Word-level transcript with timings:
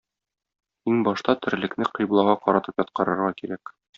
Иң 0.91 1.03
башта 1.07 1.35
терлекне 1.43 1.89
кыйблага 1.99 2.35
каратып 2.47 2.83
яткырырга 2.85 3.31
кирәк. 3.43 3.75